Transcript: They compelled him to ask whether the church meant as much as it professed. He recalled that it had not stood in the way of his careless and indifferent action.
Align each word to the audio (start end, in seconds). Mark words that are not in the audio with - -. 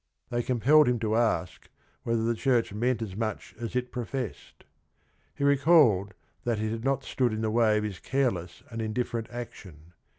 They 0.31 0.41
compelled 0.41 0.87
him 0.87 0.97
to 1.01 1.15
ask 1.15 1.69
whether 2.01 2.23
the 2.23 2.33
church 2.33 2.73
meant 2.73 3.03
as 3.03 3.15
much 3.15 3.53
as 3.59 3.75
it 3.75 3.91
professed. 3.91 4.63
He 5.35 5.43
recalled 5.43 6.15
that 6.43 6.57
it 6.57 6.71
had 6.71 6.83
not 6.83 7.03
stood 7.03 7.31
in 7.31 7.41
the 7.41 7.51
way 7.51 7.77
of 7.77 7.83
his 7.83 7.99
careless 7.99 8.63
and 8.71 8.81
indifferent 8.81 9.27
action. 9.29 9.93